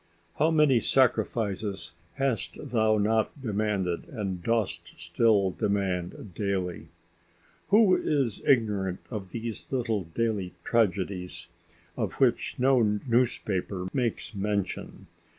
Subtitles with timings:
[0.37, 6.87] How many sacrifices hast thou not demanded and dost still demand daily!
[7.67, 11.49] Who is ignorant of these little daily tragedies
[11.95, 15.05] of which no newspaper makes mention!